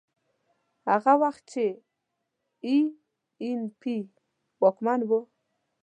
[0.89, 1.65] هغه وخت چې
[2.65, 2.77] اي
[3.43, 3.97] این پي
[4.61, 5.11] واکمن و.